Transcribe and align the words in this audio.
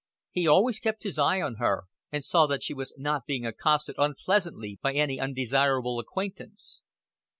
He 0.31 0.47
always 0.47 0.79
kept 0.79 1.03
his 1.03 1.19
eye 1.19 1.41
on 1.43 1.57
her, 1.57 1.83
and 2.11 2.23
saw 2.23 2.47
that 2.47 2.63
she 2.63 2.73
was 2.73 2.91
not 2.97 3.27
being 3.27 3.45
accosted 3.45 3.93
unpleasantly 3.99 4.79
by 4.81 4.93
any 4.95 5.19
undesirable 5.19 5.99
acquaintance. 5.99 6.81